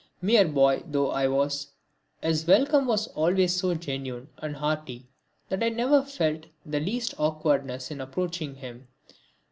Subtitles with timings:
[0.19, 1.73] Mere boy though I was,
[2.23, 5.05] his welcome was always so genuine and hearty
[5.49, 8.87] that I never felt the least awkwardness in approaching him.